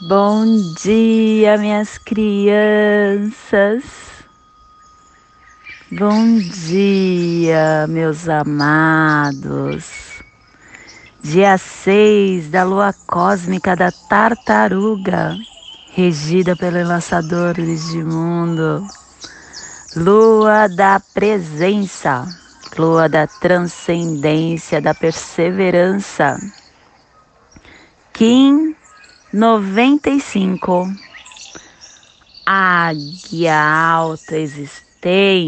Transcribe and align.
Bom 0.00 0.46
dia, 0.80 1.58
minhas 1.58 1.98
crianças. 1.98 3.82
Bom 5.90 6.38
dia, 6.38 7.84
meus 7.88 8.28
amados. 8.28 10.22
Dia 11.20 11.58
6 11.58 12.48
da 12.48 12.62
lua 12.62 12.94
cósmica 13.08 13.74
da 13.74 13.90
tartaruga, 13.90 15.36
regida 15.90 16.54
pelo 16.54 16.86
lançador 16.86 17.54
de 17.54 18.04
mundo. 18.04 18.86
Lua 19.96 20.68
da 20.68 21.00
presença, 21.12 22.24
lua 22.78 23.08
da 23.08 23.26
transcendência, 23.26 24.80
da 24.80 24.94
perseverança. 24.94 26.38
Kim 28.12 28.77
95. 29.30 30.90
Águia 32.46 33.60
alta 33.60 34.38
existente. 34.38 35.46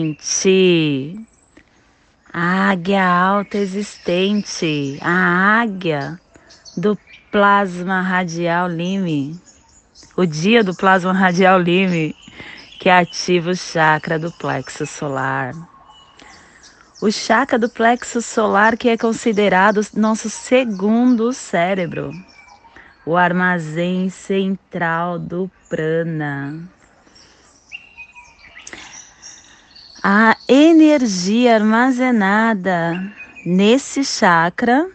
Águia 2.30 3.02
alta 3.02 3.56
existente. 3.56 4.98
A 5.00 5.62
águia 5.62 6.20
do 6.76 6.98
plasma 7.32 8.02
radial 8.02 8.68
Lime. 8.68 9.40
O 10.14 10.26
dia 10.26 10.62
do 10.62 10.74
plasma 10.74 11.14
radial 11.14 11.58
Lime, 11.58 12.14
que 12.78 12.90
ativa 12.90 13.52
o 13.52 13.56
chakra 13.56 14.18
do 14.18 14.30
plexo 14.30 14.84
solar. 14.84 15.54
O 17.00 17.10
chakra 17.10 17.58
do 17.58 17.70
plexo 17.70 18.20
solar 18.20 18.76
que 18.76 18.90
é 18.90 18.98
considerado 18.98 19.80
nosso 19.96 20.28
segundo 20.28 21.32
cérebro 21.32 22.12
o 23.10 23.16
armazém 23.16 24.08
central 24.08 25.18
do 25.18 25.50
prana. 25.68 26.62
A 30.00 30.36
energia 30.48 31.56
armazenada 31.56 32.92
nesse 33.44 34.04
chakra 34.04 34.88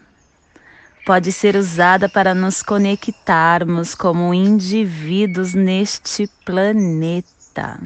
pode 1.06 1.30
ser 1.34 1.58
usada 1.58 2.08
para 2.08 2.34
nos 2.34 2.64
conectarmos 2.64 3.94
como 3.94 4.34
indivíduos 4.34 5.54
neste 5.54 6.26
planeta. 6.46 7.78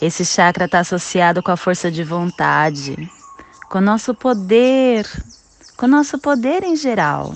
Esse 0.00 0.24
chakra 0.24 0.66
está 0.66 0.78
associado 0.78 1.42
com 1.42 1.50
a 1.50 1.56
força 1.56 1.90
de 1.90 2.04
vontade, 2.04 3.10
com 3.68 3.78
o 3.78 3.82
nosso 3.82 4.14
poder, 4.14 5.10
com 5.76 5.86
o 5.86 5.88
nosso 5.88 6.20
poder 6.20 6.62
em 6.62 6.76
geral 6.76 7.34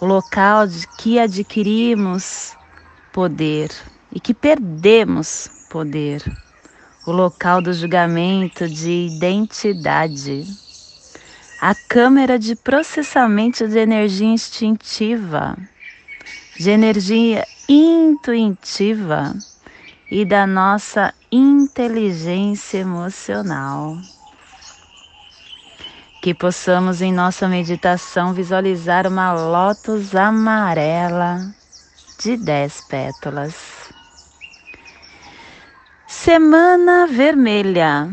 o 0.00 0.04
local 0.04 0.66
de 0.66 0.86
que 0.96 1.18
adquirimos 1.18 2.56
poder 3.12 3.70
e 4.12 4.20
que 4.20 4.34
perdemos 4.34 5.50
poder, 5.68 6.22
o 7.06 7.12
local 7.12 7.62
do 7.62 7.72
julgamento 7.72 8.68
de 8.68 9.06
identidade, 9.06 10.46
a 11.58 11.74
câmera 11.74 12.38
de 12.38 12.54
processamento 12.54 13.66
de 13.66 13.78
energia 13.78 14.28
instintiva, 14.28 15.56
de 16.58 16.70
energia 16.70 17.48
intuitiva 17.66 19.34
e 20.10 20.24
da 20.24 20.46
nossa 20.46 21.14
inteligência 21.32 22.78
emocional 22.78 23.98
que 26.26 26.34
possamos 26.34 27.02
em 27.02 27.12
nossa 27.12 27.46
meditação 27.46 28.32
visualizar 28.32 29.06
uma 29.06 29.32
lótus 29.32 30.12
amarela 30.12 31.54
de 32.18 32.36
dez 32.36 32.80
pétalas. 32.80 33.54
Semana 36.04 37.06
vermelha. 37.06 38.10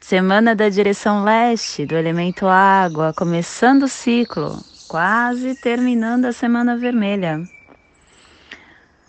Semana 0.00 0.54
da 0.54 0.68
direção 0.68 1.24
leste, 1.24 1.84
do 1.84 1.96
elemento 1.96 2.46
água, 2.46 3.12
começando 3.12 3.82
o 3.82 3.88
ciclo, 3.88 4.64
quase 4.86 5.56
terminando 5.56 6.26
a 6.26 6.32
semana 6.32 6.76
vermelha. 6.76 7.42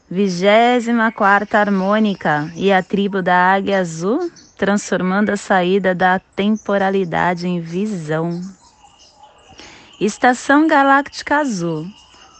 Vigésima 0.10 1.12
quarta 1.12 1.60
harmônica 1.60 2.52
e 2.56 2.74
a 2.74 2.82
tribo 2.82 3.22
da 3.22 3.54
águia 3.54 3.80
azul 3.80 4.32
transformando 4.64 5.30
a 5.30 5.36
saída 5.36 5.94
da 5.94 6.20
temporalidade 6.20 7.46
em 7.46 7.60
visão. 7.60 8.40
Estação 10.00 10.68
Galáctica 10.68 11.40
Azul. 11.40 11.86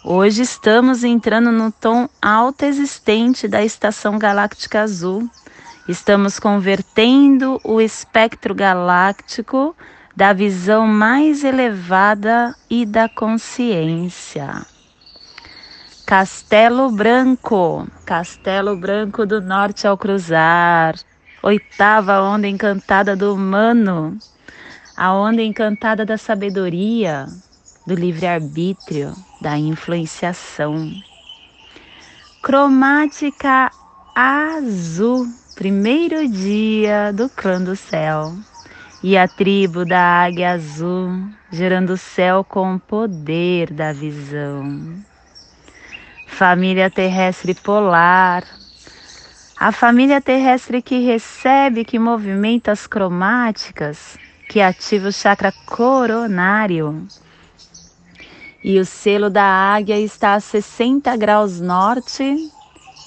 Hoje 0.06 0.42
estamos 0.42 1.04
entrando 1.04 1.52
no 1.52 1.70
tom 1.70 2.08
alto 2.22 2.64
existente 2.64 3.46
da 3.46 3.62
Estação 3.62 4.18
Galáctica 4.18 4.84
Azul. 4.84 5.30
Estamos 5.86 6.40
convertendo 6.40 7.60
o 7.62 7.82
espectro 7.82 8.56
galáctico 8.56 9.76
da 10.16 10.32
visão 10.32 10.88
mais 10.88 11.44
elevada 11.44 12.56
e 12.70 12.86
da 12.86 13.10
consciência. 13.10 14.66
Castelo 16.06 16.90
Branco, 16.90 17.86
Castelo 18.06 18.78
Branco 18.78 19.26
do 19.26 19.42
Norte 19.42 19.86
ao 19.86 19.98
cruzar, 19.98 20.96
oitava 21.44 22.22
onda 22.22 22.48
encantada 22.48 23.18
do 23.18 23.36
humano, 23.36 24.18
a 24.96 25.14
onda 25.14 25.42
encantada 25.42 26.06
da 26.06 26.18
sabedoria, 26.18 27.28
do 27.86 27.94
livre-arbítrio, 27.94 29.14
da 29.42 29.58
influenciação. 29.58 30.90
Cromática 32.42 33.72
azul, 34.16 35.28
primeiro 35.54 36.28
dia 36.30 37.12
do 37.12 37.28
clã 37.30 37.62
do 37.62 37.76
céu. 37.76 38.34
E 39.04 39.18
a 39.18 39.28
tribo 39.28 39.84
da 39.84 40.00
águia 40.00 40.52
azul, 40.52 41.12
gerando 41.52 41.92
o 41.92 41.98
céu 41.98 42.42
com 42.42 42.76
o 42.76 42.80
poder 42.80 43.70
da 43.74 43.92
visão. 43.92 44.96
Família 46.26 46.90
terrestre 46.90 47.54
polar, 47.54 48.46
a 49.64 49.72
família 49.72 50.20
terrestre 50.20 50.82
que 50.82 51.00
recebe, 51.00 51.86
que 51.86 51.98
movimenta 51.98 52.74
as 52.74 52.86
cromáticas, 52.86 54.18
que 54.50 54.60
ativa 54.60 55.08
o 55.08 55.12
chakra 55.14 55.54
coronário. 55.66 57.08
E 58.62 58.78
o 58.78 58.84
selo 58.84 59.30
da 59.30 59.46
águia 59.46 59.98
está 59.98 60.34
a 60.34 60.42
60 60.42 61.16
graus 61.16 61.62
norte 61.62 62.52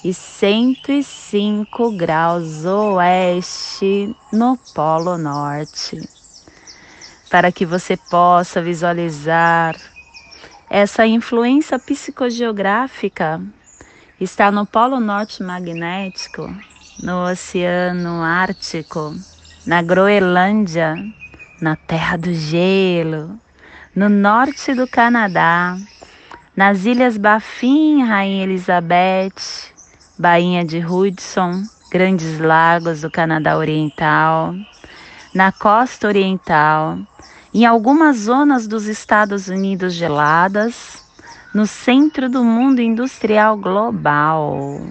e 0.03 0.11
105 0.11 1.91
graus 1.91 2.65
oeste 2.65 4.15
no 4.33 4.57
Polo 4.73 5.15
Norte. 5.15 6.09
Para 7.29 7.51
que 7.51 7.67
você 7.67 7.95
possa 7.95 8.63
visualizar 8.63 9.75
essa 10.67 11.05
influência 11.05 11.77
psicogeográfica 11.77 13.43
está 14.19 14.51
no 14.51 14.65
Polo 14.65 14.99
Norte 14.99 15.43
Magnético, 15.43 16.51
no 17.01 17.29
Oceano 17.29 18.23
Ártico, 18.23 19.15
na 19.65 19.81
Groenlândia, 19.83 21.05
na 21.61 21.75
Terra 21.75 22.17
do 22.17 22.33
Gelo, 22.33 23.39
no 23.95 24.09
norte 24.09 24.73
do 24.73 24.87
Canadá, 24.87 25.77
nas 26.55 26.85
Ilhas 26.85 27.17
Baffin, 27.17 28.03
Rainha 28.03 28.43
Elizabeth, 28.43 29.71
Bainha 30.17 30.65
de 30.65 30.83
Hudson, 30.83 31.67
Grandes 31.91 32.39
Lagos 32.39 33.01
do 33.01 33.11
Canadá 33.11 33.55
Oriental, 33.55 34.55
na 35.31 35.51
costa 35.51 36.07
oriental, 36.07 36.97
em 37.53 37.65
algumas 37.65 38.17
zonas 38.17 38.67
dos 38.67 38.87
Estados 38.87 39.47
Unidos 39.47 39.93
geladas, 39.93 41.03
no 41.53 41.65
centro 41.65 42.29
do 42.29 42.43
mundo 42.43 42.81
industrial 42.81 43.57
global. 43.57 44.81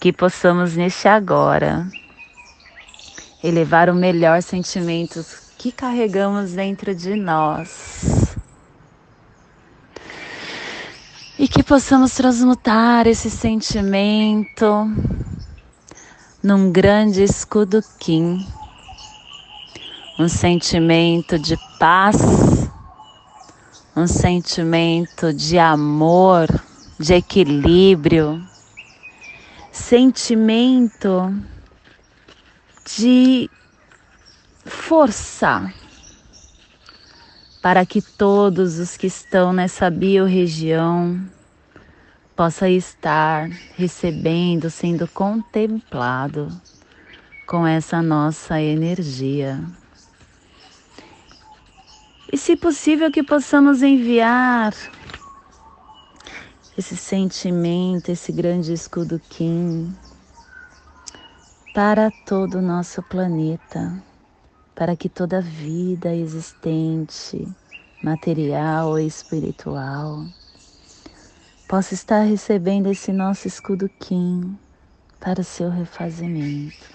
Que 0.00 0.12
possamos 0.12 0.76
neste 0.76 1.08
agora 1.08 1.86
elevar 3.42 3.88
o 3.88 3.94
melhor 3.94 4.42
sentimento 4.42 5.24
que 5.58 5.72
carregamos 5.72 6.52
dentro 6.52 6.94
de 6.94 7.14
nós. 7.14 8.36
E 11.38 11.46
que 11.46 11.62
possamos 11.62 12.12
transmutar 12.12 13.06
esse 13.06 13.30
sentimento 13.30 14.90
num 16.42 16.70
grande 16.70 17.22
escudo 17.22 17.82
Kim, 17.98 18.46
um 20.18 20.28
sentimento 20.28 21.38
de 21.38 21.58
paz 21.78 22.16
um 23.96 24.06
sentimento 24.06 25.32
de 25.32 25.58
amor, 25.58 26.48
de 27.00 27.14
equilíbrio, 27.14 28.46
sentimento 29.72 31.34
de 32.98 33.48
força 34.66 35.72
para 37.62 37.86
que 37.86 38.02
todos 38.02 38.78
os 38.78 38.98
que 38.98 39.06
estão 39.06 39.50
nessa 39.50 39.88
biorregião 39.88 41.18
possa 42.36 42.68
estar 42.68 43.48
recebendo, 43.76 44.68
sendo 44.68 45.08
contemplado 45.08 46.48
com 47.46 47.66
essa 47.66 48.02
nossa 48.02 48.60
energia. 48.60 49.58
E 52.32 52.36
se 52.36 52.56
possível 52.56 53.10
que 53.10 53.22
possamos 53.22 53.82
enviar 53.82 54.74
esse 56.76 56.96
sentimento, 56.96 58.10
esse 58.10 58.32
grande 58.32 58.72
escudo 58.72 59.20
Kim 59.30 59.94
para 61.72 62.10
todo 62.10 62.58
o 62.58 62.62
nosso 62.62 63.02
planeta, 63.02 64.02
para 64.74 64.96
que 64.96 65.08
toda 65.08 65.40
vida 65.40 66.14
existente, 66.14 67.46
material 68.02 68.88
ou 68.88 68.98
espiritual, 68.98 70.24
possa 71.68 71.94
estar 71.94 72.22
recebendo 72.22 72.90
esse 72.90 73.12
nosso 73.12 73.46
escudo 73.46 73.88
Kim 74.00 74.58
para 75.20 75.40
o 75.40 75.44
seu 75.44 75.70
refazimento. 75.70 76.90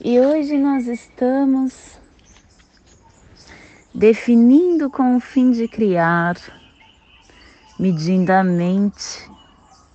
E 0.00 0.20
hoje 0.20 0.56
nós 0.58 0.86
estamos 0.86 1.98
definindo 3.98 4.88
com 4.88 5.16
o 5.16 5.20
fim 5.20 5.50
de 5.50 5.66
criar, 5.66 6.36
medindo 7.76 8.30
a 8.30 8.44
mente, 8.44 9.28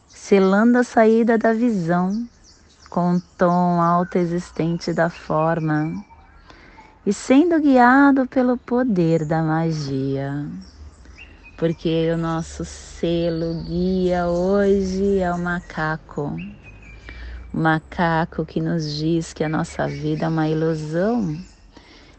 selando 0.10 0.80
a 0.80 0.84
saída 0.84 1.38
da 1.38 1.54
visão 1.54 2.28
com 2.90 3.16
o 3.16 3.22
tom 3.38 3.82
alto 3.82 4.18
existente 4.18 4.92
da 4.92 5.10
forma 5.10 6.04
e 7.06 7.14
sendo 7.14 7.62
guiado 7.62 8.28
pelo 8.28 8.58
poder 8.58 9.24
da 9.24 9.42
magia. 9.42 10.48
Porque 11.56 12.12
o 12.12 12.18
nosso 12.18 12.66
selo 12.66 13.64
guia 13.64 14.28
hoje 14.28 15.20
é 15.20 15.32
o 15.32 15.40
macaco. 15.40 16.36
O 17.54 17.58
macaco 17.58 18.46
que 18.46 18.60
nos 18.60 18.98
diz 18.98 19.32
que 19.32 19.46
a 19.46 19.50
nossa 19.50 19.88
vida 19.88 20.26
é 20.26 20.28
uma 20.28 20.50
ilusão 20.50 21.53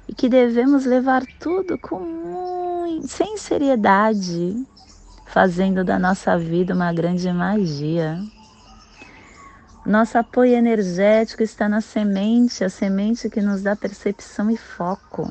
e 0.09 0.15
que 0.15 0.29
devemos 0.29 0.85
levar 0.85 1.25
tudo 1.39 1.79
com 1.79 2.01
muito, 2.01 3.09
sem 3.09 3.37
seriedade, 3.37 4.55
fazendo 5.27 5.85
da 5.85 5.99
nossa 5.99 6.39
vida 6.39 6.75
uma 6.75 6.93
grande 6.93 7.33
magia. 7.33 8.19
Nosso 9.85 10.17
apoio 10.17 10.55
energético 10.55 11.43
está 11.43 11.69
na 11.69 11.81
semente, 11.81 12.65
a 12.65 12.71
semente 12.71 13.29
que 13.29 13.43
nos 13.43 13.63
dá 13.63 13.77
percepção 13.77 14.51
e 14.51 14.57
foco. 14.57 15.29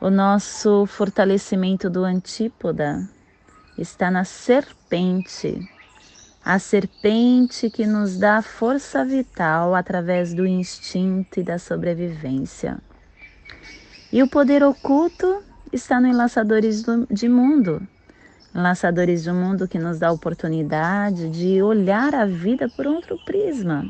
O 0.00 0.10
nosso 0.10 0.86
fortalecimento 0.86 1.90
do 1.90 2.04
antípoda 2.04 3.08
está 3.78 4.10
na 4.10 4.24
serpente, 4.24 5.60
a 6.44 6.58
serpente 6.58 7.70
que 7.70 7.86
nos 7.86 8.18
dá 8.18 8.42
força 8.42 9.04
vital 9.04 9.74
através 9.74 10.32
do 10.32 10.46
instinto 10.46 11.38
e 11.38 11.42
da 11.42 11.58
sobrevivência. 11.58 12.78
E 14.12 14.22
o 14.22 14.28
poder 14.28 14.64
oculto 14.64 15.40
está 15.72 16.00
no 16.00 16.08
Enlaçadores 16.08 16.82
do, 16.82 17.06
de 17.06 17.28
Mundo. 17.28 17.86
Enlaçadores 18.52 19.22
de 19.22 19.30
Mundo 19.30 19.68
que 19.68 19.78
nos 19.78 20.00
dá 20.00 20.08
a 20.08 20.12
oportunidade 20.12 21.28
de 21.28 21.62
olhar 21.62 22.12
a 22.12 22.26
vida 22.26 22.68
por 22.68 22.88
outro 22.88 23.16
prisma, 23.24 23.88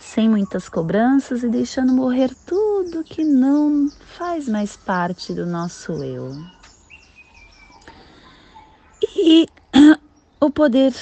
sem 0.00 0.28
muitas 0.28 0.68
cobranças 0.68 1.44
e 1.44 1.48
deixando 1.48 1.92
morrer 1.92 2.34
tudo 2.44 3.04
que 3.04 3.22
não 3.22 3.88
faz 4.18 4.48
mais 4.48 4.76
parte 4.76 5.32
do 5.32 5.46
nosso 5.46 6.02
eu. 6.02 6.36
E 9.16 9.46
o 10.40 10.50
poder 10.50 10.92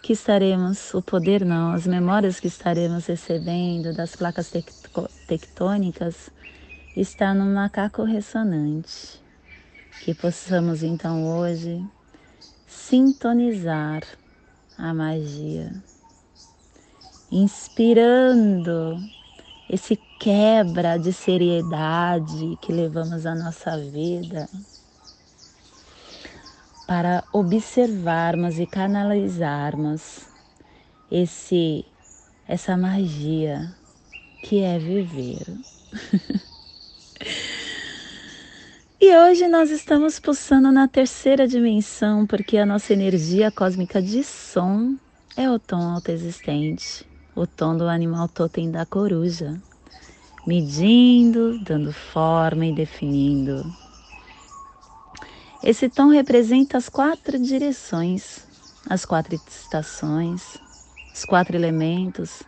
que 0.00 0.12
estaremos, 0.12 0.94
o 0.94 1.02
poder 1.02 1.44
não, 1.44 1.72
as 1.72 1.84
memórias 1.84 2.38
que 2.38 2.46
estaremos 2.46 3.06
recebendo 3.06 3.92
das 3.92 4.14
placas 4.14 4.52
tectônicas 5.26 6.30
está 7.00 7.32
no 7.32 7.46
macaco 7.46 8.02
ressonante. 8.04 9.22
Que 10.02 10.14
possamos 10.14 10.82
então 10.82 11.26
hoje 11.26 11.82
sintonizar 12.66 14.02
a 14.76 14.94
magia, 14.94 15.74
inspirando 17.30 19.02
esse 19.68 19.98
quebra 20.18 20.98
de 20.98 21.12
seriedade 21.12 22.58
que 22.60 22.72
levamos 22.72 23.24
à 23.26 23.34
nossa 23.34 23.78
vida 23.78 24.48
para 26.86 27.24
observarmos 27.32 28.58
e 28.58 28.66
canalizarmos 28.66 30.26
esse 31.10 31.84
essa 32.46 32.76
magia 32.76 33.74
que 34.42 34.60
é 34.60 34.78
viver. 34.78 35.46
Hoje 39.22 39.46
nós 39.48 39.70
estamos 39.70 40.18
pulsando 40.18 40.72
na 40.72 40.88
terceira 40.88 41.46
dimensão, 41.46 42.26
porque 42.26 42.56
a 42.56 42.64
nossa 42.64 42.94
energia 42.94 43.50
cósmica 43.50 44.00
de 44.00 44.24
som 44.24 44.96
é 45.36 45.48
o 45.50 45.58
tom 45.58 45.82
autoexistente, 45.90 47.06
o 47.36 47.46
tom 47.46 47.76
do 47.76 47.86
animal 47.86 48.28
totem 48.28 48.70
da 48.70 48.86
coruja, 48.86 49.60
medindo, 50.46 51.58
dando 51.58 51.92
forma 51.92 52.64
e 52.64 52.74
definindo. 52.74 53.62
Esse 55.62 55.90
tom 55.90 56.08
representa 56.08 56.78
as 56.78 56.88
quatro 56.88 57.38
direções, 57.38 58.46
as 58.88 59.04
quatro 59.04 59.38
estações, 59.46 60.56
os 61.14 61.26
quatro 61.26 61.54
elementos, 61.54 62.42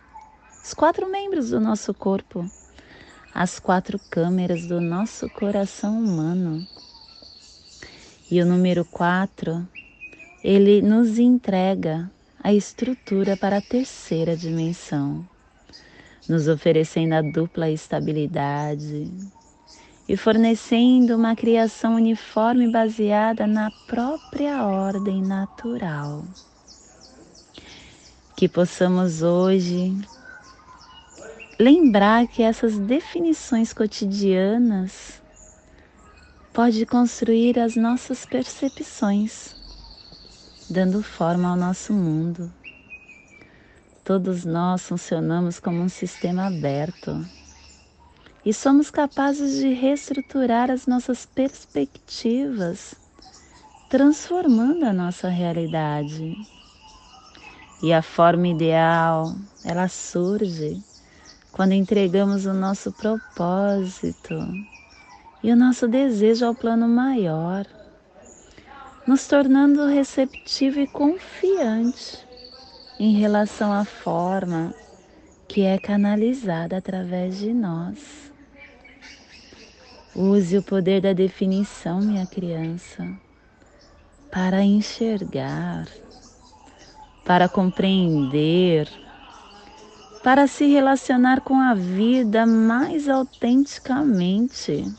os 0.63 0.73
quatro 0.73 1.07
membros 1.07 1.51
do 1.51 1.59
nosso 1.59 1.93
corpo 1.93 2.49
as 3.33 3.57
quatro 3.57 3.99
câmeras 4.11 4.67
do 4.67 4.79
nosso 4.79 5.27
coração 5.29 5.97
humano. 5.97 6.65
E 8.29 8.41
o 8.41 8.45
número 8.45 8.85
quatro, 8.85 9.67
ele 10.43 10.81
nos 10.81 11.17
entrega 11.17 12.09
a 12.43 12.53
estrutura 12.53 13.35
para 13.35 13.57
a 13.57 13.61
terceira 13.61 14.35
dimensão, 14.37 15.27
nos 16.29 16.47
oferecendo 16.47 17.13
a 17.13 17.21
dupla 17.21 17.69
estabilidade 17.69 19.11
e 20.07 20.17
fornecendo 20.17 21.15
uma 21.15 21.35
criação 21.35 21.95
uniforme 21.95 22.69
baseada 22.69 23.47
na 23.47 23.71
própria 23.87 24.65
ordem 24.65 25.21
natural. 25.21 26.23
Que 28.35 28.49
possamos 28.49 29.21
hoje 29.21 29.95
lembrar 31.63 32.27
que 32.27 32.43
essas 32.43 32.77
definições 32.77 33.71
cotidianas 33.71 35.21
pode 36.51 36.85
construir 36.85 37.57
as 37.57 37.77
nossas 37.77 38.25
percepções, 38.25 39.55
dando 40.69 41.01
forma 41.01 41.49
ao 41.49 41.55
nosso 41.55 41.93
mundo. 41.93 42.51
Todos 44.03 44.43
nós 44.43 44.85
funcionamos 44.85 45.57
como 45.57 45.81
um 45.81 45.87
sistema 45.87 46.47
aberto 46.47 47.25
e 48.45 48.53
somos 48.53 48.91
capazes 48.91 49.57
de 49.57 49.71
reestruturar 49.73 50.69
as 50.69 50.85
nossas 50.85 51.25
perspectivas, 51.25 52.93
transformando 53.89 54.83
a 54.83 54.91
nossa 54.91 55.29
realidade. 55.29 56.35
E 57.81 57.93
a 57.93 58.01
forma 58.01 58.49
ideal, 58.49 59.33
ela 59.63 59.87
surge 59.87 60.83
quando 61.53 61.73
entregamos 61.73 62.47
o 62.47 62.53
nosso 62.53 62.91
propósito 62.91 64.35
e 65.43 65.51
o 65.51 65.55
nosso 65.55 65.87
desejo 65.87 66.47
ao 66.47 66.55
plano 66.55 66.87
maior, 66.87 67.67
nos 69.05 69.27
tornando 69.27 69.85
receptivo 69.85 70.79
e 70.79 70.87
confiante 70.87 72.17
em 72.99 73.13
relação 73.19 73.71
à 73.71 73.85
forma 73.85 74.73
que 75.47 75.61
é 75.61 75.77
canalizada 75.77 76.77
através 76.77 77.37
de 77.37 77.53
nós. 77.53 78.33
Use 80.15 80.57
o 80.57 80.63
poder 80.63 81.01
da 81.01 81.13
definição, 81.13 81.99
minha 81.99 82.25
criança, 82.25 83.07
para 84.31 84.63
enxergar, 84.63 85.87
para 87.23 87.47
compreender 87.47 89.02
para 90.23 90.47
se 90.47 90.65
relacionar 90.65 91.41
com 91.41 91.59
a 91.59 91.73
vida 91.73 92.45
mais 92.45 93.09
autenticamente, 93.09 94.89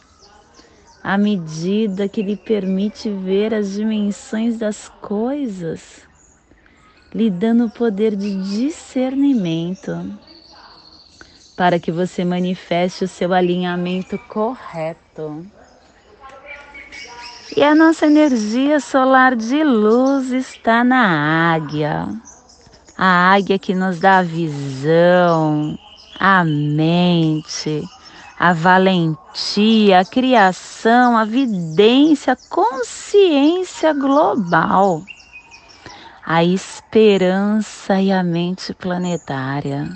à 1.03 1.17
medida 1.17 2.07
que 2.07 2.23
lhe 2.23 2.37
permite 2.37 3.09
ver 3.09 3.55
as 3.55 3.73
dimensões 3.73 4.59
das 4.59 4.91
coisas, 5.01 6.07
lhe 7.15 7.31
dando 7.31 7.65
o 7.67 7.71
poder 7.71 8.15
de 8.15 8.35
discernimento, 8.43 10.13
para 11.57 11.79
que 11.79 11.91
você 11.91 12.23
manifeste 12.23 13.05
o 13.05 13.09
seu 13.09 13.33
alinhamento 13.33 14.19
correto. 14.29 15.47
E 17.57 17.63
a 17.63 17.75
nossa 17.75 18.07
energia 18.07 18.79
solar 18.81 19.37
de 19.37 19.63
luz 19.63 20.33
está 20.33 20.83
na 20.83 21.55
águia. 21.55 22.09
A 22.97 23.33
águia 23.33 23.59
que 23.59 23.75
nos 23.75 23.99
dá 23.99 24.19
a 24.19 24.23
visão, 24.23 25.77
a 26.19 26.45
mente, 26.45 27.83
a 28.39 28.53
valentia, 28.53 30.01
a 30.01 30.05
criação, 30.05 31.17
a 31.17 31.25
vidência, 31.25 32.35
a 32.35 32.39
consciência 32.49 33.93
global, 33.93 35.03
a 36.25 36.45
esperança 36.45 38.01
e 38.01 38.13
a 38.13 38.23
mente 38.23 38.73
planetária. 38.73 39.91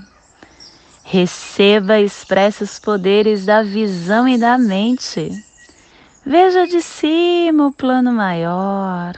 Receba 1.04 2.00
e 2.00 2.04
expresse 2.04 2.64
os 2.64 2.78
poderes 2.78 3.46
da 3.46 3.62
visão 3.62 4.28
e 4.28 4.36
da 4.36 4.58
mente. 4.58 5.30
Veja 6.26 6.66
de 6.66 6.82
cima 6.82 7.68
o 7.68 7.72
plano 7.72 8.12
maior, 8.12 9.14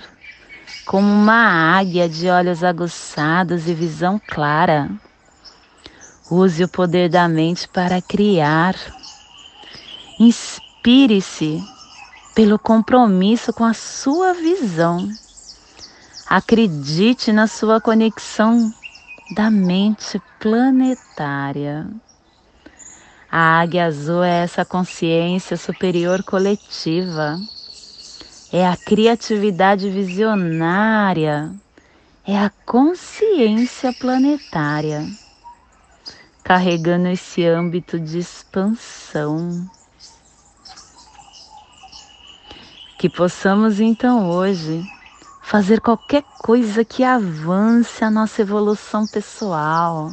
como 0.91 1.07
uma 1.07 1.79
águia 1.79 2.09
de 2.09 2.29
olhos 2.29 2.65
aguçados 2.65 3.69
e 3.69 3.75
visão 3.75 4.21
clara. 4.27 4.91
Use 6.29 6.65
o 6.65 6.69
poder 6.69 7.09
da 7.09 7.29
mente 7.29 7.69
para 7.69 8.03
criar 8.03 8.75
Inspire-se 10.19 11.63
pelo 12.35 12.59
compromisso 12.59 13.53
com 13.53 13.65
a 13.65 13.73
sua 13.73 14.35
visão. 14.35 15.09
Acredite 16.27 17.31
na 17.31 17.47
sua 17.47 17.81
conexão 17.81 18.75
da 19.37 19.49
mente 19.49 20.21
planetária. 20.41 21.89
A 23.31 23.61
águia 23.61 23.87
azul 23.87 24.25
é 24.25 24.43
essa 24.43 24.65
consciência 24.65 25.57
superior 25.57 26.25
coletiva, 26.25 27.39
é 28.53 28.67
a 28.67 28.77
criatividade 28.77 29.89
visionária, 29.89 31.53
é 32.27 32.37
a 32.37 32.51
consciência 32.67 33.93
planetária, 33.93 35.07
carregando 36.43 37.09
esse 37.09 37.47
âmbito 37.47 37.99
de 37.99 38.19
expansão. 38.19 39.65
Que 42.99 43.09
possamos 43.09 43.79
então 43.79 44.29
hoje 44.29 44.85
fazer 45.41 45.81
qualquer 45.81 46.25
coisa 46.39 46.85
que 46.85 47.05
avance 47.05 48.05
a 48.05 48.11
nossa 48.11 48.43
evolução 48.43 49.07
pessoal, 49.07 50.11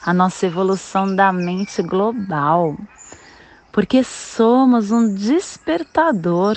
a 0.00 0.14
nossa 0.14 0.46
evolução 0.46 1.14
da 1.14 1.32
mente 1.32 1.82
global, 1.82 2.76
porque 3.72 4.04
somos 4.04 4.92
um 4.92 5.12
despertador, 5.12 6.56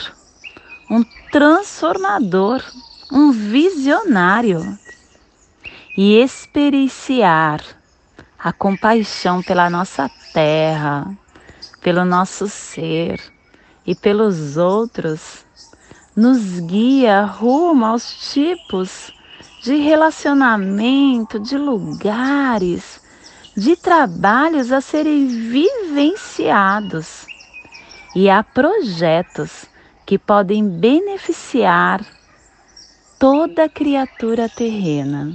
um 0.89 1.03
transformador, 1.31 2.63
um 3.11 3.31
visionário. 3.31 4.77
E 5.97 6.19
experienciar 6.19 7.61
a 8.37 8.53
compaixão 8.53 9.41
pela 9.41 9.69
nossa 9.69 10.09
terra, 10.31 11.11
pelo 11.81 12.05
nosso 12.05 12.47
ser 12.47 13.19
e 13.85 13.95
pelos 13.95 14.57
outros 14.57 15.45
nos 16.15 16.59
guia 16.61 17.25
rumo 17.25 17.85
aos 17.85 18.31
tipos 18.31 19.11
de 19.61 19.75
relacionamento, 19.75 21.39
de 21.39 21.57
lugares, 21.57 23.01
de 23.55 23.75
trabalhos 23.75 24.71
a 24.71 24.81
serem 24.81 25.27
vivenciados. 25.27 27.25
E 28.15 28.29
há 28.29 28.43
projetos 28.43 29.65
que 30.07 30.17
podem 30.17 30.67
beneficiar 30.67 32.03
toda 33.19 33.69
criatura 33.69 34.49
terrena, 34.49 35.31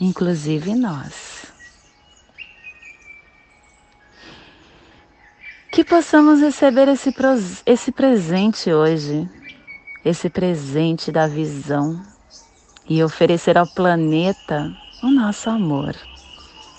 inclusive 0.00 0.74
nós. 0.74 1.46
Que 5.70 5.84
possamos 5.84 6.40
receber 6.40 6.88
esse, 6.88 7.14
esse 7.64 7.92
presente 7.92 8.72
hoje 8.72 9.30
esse 10.04 10.28
presente 10.28 11.12
da 11.12 11.26
visão 11.26 12.00
e 12.88 13.02
oferecer 13.04 13.56
ao 13.56 13.66
planeta 13.66 14.74
o 15.02 15.08
nosso 15.08 15.48
amor, 15.48 15.94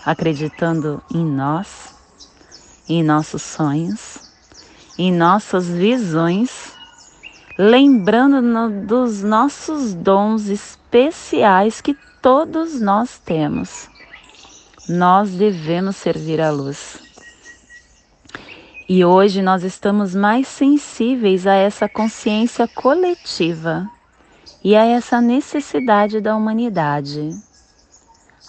acreditando 0.05 1.01
em 1.13 1.25
nós, 1.25 1.95
em 2.87 3.01
nossos 3.01 3.41
sonhos, 3.41 4.17
em 4.97 5.11
nossas 5.11 5.67
visões, 5.67 6.73
lembrando 7.57 8.41
no, 8.41 8.85
dos 8.85 9.21
nossos 9.21 9.93
dons 9.93 10.47
especiais 10.47 11.81
que 11.81 11.95
todos 12.21 12.79
nós 12.79 13.19
temos. 13.19 13.89
Nós 14.89 15.31
devemos 15.31 15.95
servir 15.95 16.41
à 16.41 16.51
luz. 16.51 16.99
E 18.87 19.05
hoje 19.05 19.41
nós 19.41 19.63
estamos 19.63 20.13
mais 20.13 20.47
sensíveis 20.47 21.47
a 21.47 21.53
essa 21.53 21.87
consciência 21.87 22.67
coletiva 22.67 23.89
e 24.63 24.75
a 24.75 24.85
essa 24.85 25.21
necessidade 25.21 26.19
da 26.19 26.35
humanidade. 26.35 27.31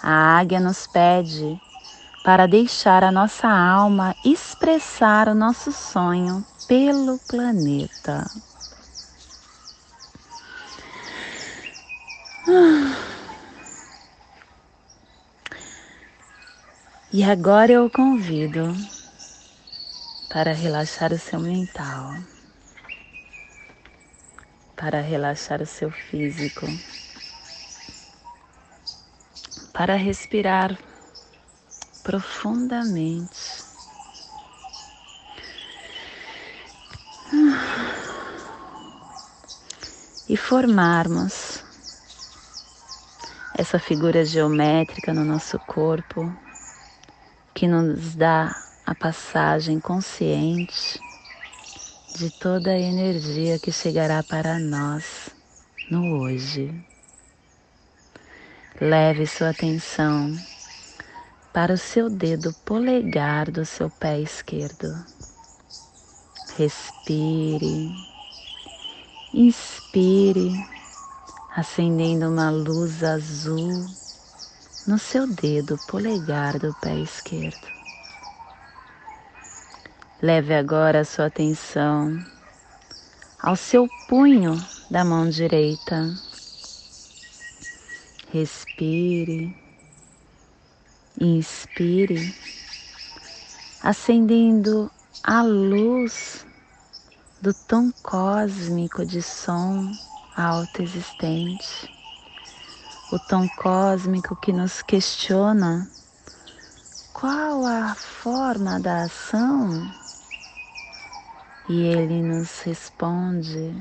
A 0.03 0.39
águia 0.39 0.61
nos 0.61 0.87
pede 0.87 1.61
para 2.25 2.47
deixar 2.47 3.05
a 3.05 3.13
nossa 3.13 3.49
alma 3.49 4.15
expressar 4.25 5.29
o 5.29 5.35
nosso 5.35 5.71
sonho 5.71 6.45
pelo 6.67 7.19
planeta. 7.29 8.25
E 17.11 17.25
agora 17.25 17.73
eu 17.73 17.89
convido 17.89 18.77
para 20.29 20.53
relaxar 20.53 21.11
o 21.15 21.19
seu 21.19 21.41
mental, 21.41 22.19
para 24.77 25.01
relaxar 25.01 25.63
o 25.63 25.67
seu 25.67 25.91
físico, 25.91 26.67
para 29.73 29.95
respirar 29.95 30.77
profundamente. 32.03 33.65
E 40.29 40.37
formarmos 40.37 41.44
essa 43.57 43.79
figura 43.79 44.25
geométrica 44.25 45.15
no 45.15 45.25
nosso 45.25 45.59
corpo 45.61 46.33
que 47.55 47.69
nos 47.69 48.17
dá 48.17 48.55
a 48.85 48.95
passagem 48.95 49.79
consciente 49.79 51.01
de 52.17 52.31
toda 52.31 52.71
a 52.71 52.79
energia 52.79 53.59
que 53.59 53.71
chegará 53.71 54.23
para 54.25 54.59
nós 54.59 55.31
no 55.89 56.19
hoje. 56.19 56.75
Leve 58.81 59.25
sua 59.27 59.51
atenção 59.51 60.37
para 61.53 61.75
o 61.75 61.79
seu 61.79 62.11
dedo 62.11 62.53
polegar 62.65 63.51
do 63.53 63.65
seu 63.65 63.89
pé 63.89 64.21
esquerdo. 64.21 64.93
Respire, 66.59 67.93
inspire, 69.33 70.53
acendendo 71.57 72.29
uma 72.29 72.51
luz 72.51 73.05
azul 73.05 73.87
no 74.85 74.99
seu 74.99 75.25
dedo 75.25 75.79
polegar 75.87 76.59
do 76.59 76.75
pé 76.75 76.97
esquerdo. 76.97 77.69
Leve 80.21 80.53
agora 80.53 81.01
a 81.01 81.05
sua 81.05 81.27
atenção 81.27 82.21
ao 83.39 83.55
seu 83.55 83.89
punho 84.09 84.61
da 84.91 85.05
mão 85.05 85.29
direita. 85.29 86.13
Respire, 88.33 89.57
inspire, 91.21 92.35
acendendo 93.81 94.91
a 95.23 95.41
luz 95.43 96.45
do 97.41 97.55
tom 97.55 97.93
cósmico 98.03 99.07
de 99.07 99.23
som 99.23 99.93
alto 100.37 100.83
existente, 100.83 101.93
o 103.11 103.19
tom 103.19 103.49
cósmico 103.57 104.35
que 104.37 104.53
nos 104.53 104.83
questiona 104.83 105.89
qual 107.13 107.65
a 107.65 107.95
forma 107.95 108.81
da 108.81 109.05
ação 109.05 109.93
e 111.69 111.83
ele 111.83 112.23
nos 112.23 112.61
responde 112.63 113.75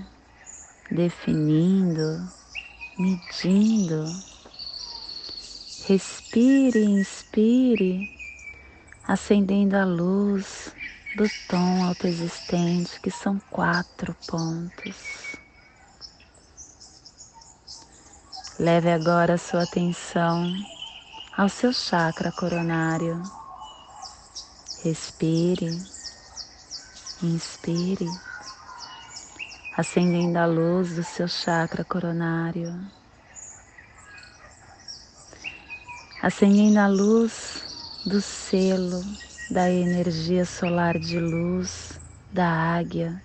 definindo, 0.90 2.32
medindo. 2.98 4.24
Respire 5.86 6.80
e 6.80 6.86
inspire 6.86 8.10
acendendo 9.06 9.76
a 9.76 9.84
luz 9.84 10.74
do 11.18 11.26
tom 11.50 11.84
autoexistente, 11.86 13.00
que 13.02 13.12
são 13.12 13.40
quatro 13.52 14.16
pontos. 14.28 15.33
Leve 18.60 18.92
agora 18.92 19.34
a 19.34 19.38
sua 19.38 19.64
atenção 19.64 20.54
ao 21.36 21.50
seu 21.50 21.74
chakra 21.74 22.32
coronário. 22.32 23.20
Respire, 24.84 25.82
inspire, 27.24 28.14
acendendo 29.76 30.38
a 30.38 30.46
luz 30.46 30.96
do 30.96 31.04
seu 31.04 31.28
chakra 31.28 31.84
coronário. 31.84 32.72
Acendendo 36.22 36.80
a 36.80 36.88
luz 36.88 37.66
do 38.06 38.22
selo 38.22 39.04
da 39.50 39.68
energia 39.72 40.46
solar 40.46 41.00
de 41.00 41.20
luz 41.20 42.00
da 42.32 42.48
águia, 42.48 43.20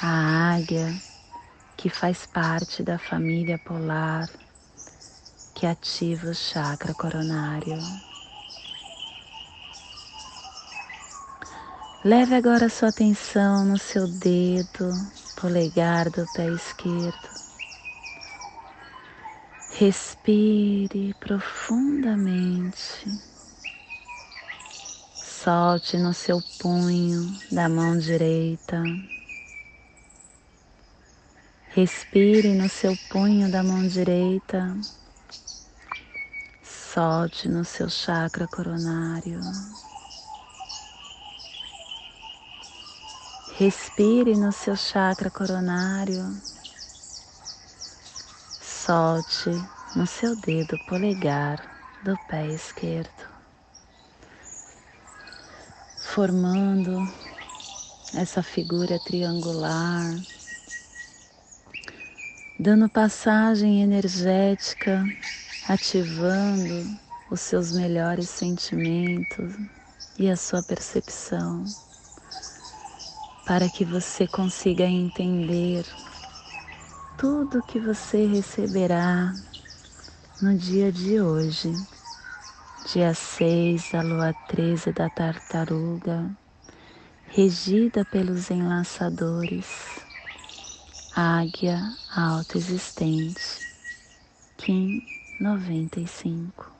a 0.00 0.54
águia 0.54 0.94
que 1.84 1.90
faz 1.90 2.24
parte 2.24 2.82
da 2.82 2.96
família 2.96 3.58
polar 3.58 4.30
que 5.52 5.66
ativa 5.66 6.30
o 6.30 6.34
chakra 6.34 6.94
coronário. 6.94 7.78
Leve 12.02 12.36
agora 12.36 12.70
sua 12.70 12.88
atenção 12.88 13.66
no 13.66 13.76
seu 13.76 14.06
dedo 14.06 14.98
polegar 15.36 16.08
do 16.08 16.26
pé 16.28 16.48
esquerdo. 16.48 17.28
Respire 19.72 21.12
profundamente. 21.20 23.12
Solte 25.22 25.98
no 25.98 26.14
seu 26.14 26.42
punho 26.58 27.38
da 27.52 27.68
mão 27.68 27.98
direita. 27.98 29.13
Respire 31.74 32.54
no 32.54 32.68
seu 32.68 32.96
punho 33.08 33.50
da 33.50 33.60
mão 33.60 33.84
direita 33.84 34.76
solte 36.94 37.48
no 37.48 37.64
seu 37.64 37.88
chakra 37.88 38.46
coronário. 38.46 39.42
Respire 43.58 44.36
no 44.36 44.52
seu 44.52 44.76
chakra 44.76 45.28
coronário. 45.28 46.40
Solte 48.60 49.50
no 49.96 50.06
seu 50.06 50.36
dedo 50.36 50.78
polegar 50.78 51.58
do 52.04 52.16
pé 52.28 52.46
esquerdo, 52.46 53.28
formando 55.98 57.08
essa 58.14 58.40
figura 58.40 59.00
triangular, 59.00 60.20
dando 62.58 62.88
passagem 62.88 63.82
energética 63.82 65.04
ativando 65.68 66.98
os 67.30 67.40
seus 67.40 67.72
melhores 67.72 68.28
sentimentos 68.28 69.54
e 70.16 70.30
a 70.30 70.36
sua 70.36 70.62
percepção, 70.62 71.74
para 73.44 73.68
que 73.68 73.84
você 73.84 74.28
consiga 74.28 74.84
entender 74.84 75.84
tudo 77.16 77.62
que 77.62 77.80
você 77.80 78.24
receberá 78.26 79.34
no 80.40 80.56
dia 80.56 80.92
de 80.92 81.20
hoje, 81.20 81.76
dia 82.84 83.14
6 83.14 83.90
da 83.90 84.02
lua 84.02 84.32
13 84.46 84.92
da 84.92 85.10
tartaruga, 85.10 86.30
regida 87.26 88.04
pelos 88.04 88.50
enlaçadores, 88.50 90.04
águia 91.16 91.96
autoexistente, 92.12 93.64
Kim 94.56 95.00
95. 95.38 96.72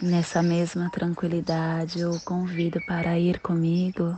Nessa 0.00 0.42
mesma 0.42 0.88
tranquilidade, 0.88 2.00
eu 2.00 2.14
o 2.14 2.20
convido 2.20 2.80
para 2.80 3.18
ir 3.18 3.38
comigo 3.40 4.16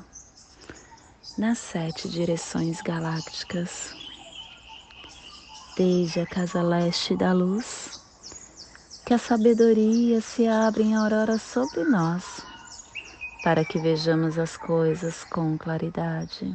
nas 1.37 1.59
sete 1.59 2.09
direções 2.09 2.81
galácticas, 2.81 3.97
desde 5.77 6.21
a 6.21 6.27
casa 6.27 6.63
leste 6.63 7.17
da 7.17 7.33
luz, 7.33 7.99
que 9.05 9.13
a 9.13 9.19
sabedoria 9.19 10.21
se 10.21 10.47
abre 10.47 10.85
em 10.85 10.95
aurora 10.95 11.37
sobre 11.37 11.83
nós, 11.83 12.47
para 13.43 13.65
que 13.65 13.81
vejamos 13.81 14.39
as 14.39 14.57
coisas 14.57 15.25
com 15.25 15.59
claridade. 15.59 16.55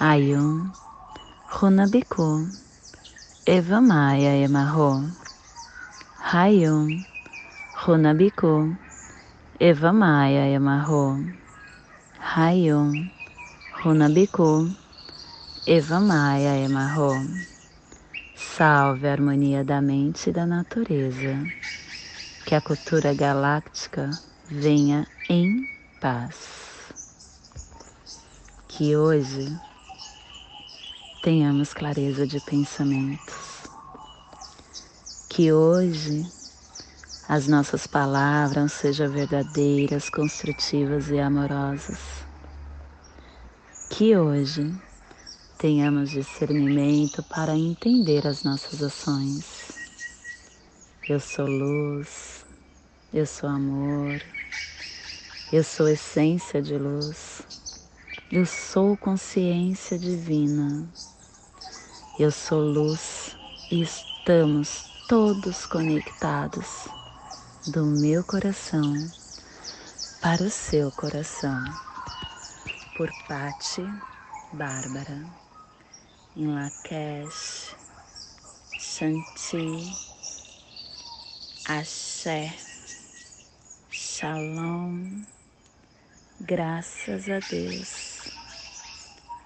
Ayum. 0.00 0.72
Runabiku, 1.50 2.46
Eva 3.44 3.80
Maia 3.80 4.36
Emarro, 4.36 5.10
Hayum, 6.20 7.02
Runabiku, 7.74 8.76
Eva 9.58 9.92
Maia 9.92 10.46
Emarro, 10.54 11.18
Hayum, 12.20 13.10
Runabiku, 13.82 14.70
Eva 15.66 16.00
Maia 16.00 16.54
Emarro. 16.62 17.24
Salve 18.36 19.08
a 19.08 19.12
harmonia 19.12 19.64
da 19.64 19.80
mente 19.80 20.30
e 20.30 20.32
da 20.32 20.46
natureza. 20.46 21.34
Que 22.44 22.54
a 22.54 22.60
cultura 22.60 23.12
galáctica 23.14 24.20
venha 24.46 25.08
em 25.28 25.66
paz. 25.98 26.92
Que 28.68 28.94
hoje 28.94 29.67
tenhamos 31.22 31.74
clareza 31.74 32.26
de 32.26 32.40
pensamentos. 32.40 33.64
Que 35.28 35.52
hoje 35.52 36.26
as 37.28 37.46
nossas 37.46 37.86
palavras 37.86 38.72
sejam 38.72 39.10
verdadeiras, 39.10 40.08
construtivas 40.08 41.10
e 41.10 41.18
amorosas. 41.18 41.98
Que 43.90 44.16
hoje 44.16 44.74
tenhamos 45.58 46.10
discernimento 46.10 47.22
para 47.22 47.56
entender 47.56 48.26
as 48.26 48.44
nossas 48.44 48.82
ações. 48.82 49.72
Eu 51.08 51.20
sou 51.20 51.46
luz, 51.46 52.44
eu 53.12 53.26
sou 53.26 53.48
amor, 53.48 54.22
Eu 55.50 55.64
sou 55.64 55.88
essência 55.88 56.60
de 56.60 56.76
luz. 56.76 57.42
Eu 58.30 58.44
sou 58.44 58.94
consciência 58.94 59.98
divina. 59.98 60.86
Eu 62.18 62.30
sou 62.30 62.60
luz 62.60 63.34
e 63.70 63.80
estamos 63.80 64.84
todos 65.08 65.64
conectados 65.64 66.88
do 67.68 67.86
meu 67.86 68.22
coração 68.22 68.92
para 70.20 70.42
o 70.42 70.50
seu 70.50 70.92
coração. 70.92 71.64
Por 72.98 73.08
Pati 73.26 73.82
Bárbara, 74.52 75.24
em 76.36 76.48
Lakesh, 76.48 77.74
Shanti, 78.78 79.90
Axé, 81.66 82.54
Shalom, 83.90 85.22
graças 86.42 87.26
a 87.30 87.38
Deus. 87.48 88.07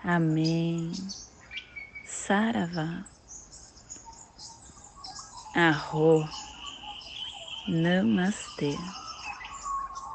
Amém. 0.04 0.92
Saravá. 2.04 3.06
Arro. 5.54 6.26
Namastê. 7.68 8.76